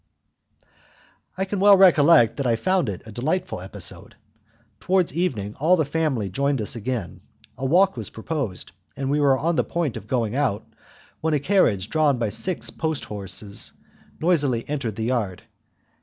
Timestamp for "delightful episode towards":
3.11-5.13